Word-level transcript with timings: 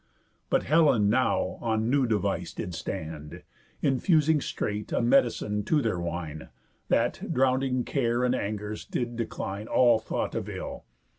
But 0.49 0.63
Helen 0.63 1.11
now 1.11 1.59
on 1.61 1.87
new 1.87 2.07
device 2.07 2.53
did 2.53 2.73
stand, 2.73 3.43
Infusing 3.83 4.41
straight 4.41 4.91
a 4.91 4.99
medicine 4.99 5.63
to 5.65 5.79
their 5.79 5.99
wine, 5.99 6.49
That, 6.87 7.31
drowning 7.31 7.83
care 7.83 8.23
and 8.23 8.33
angers; 8.33 8.83
did 8.83 9.15
decline 9.15 9.67
All 9.67 9.99
thought 9.99 10.33
of 10.33 10.49
ill. 10.49 10.85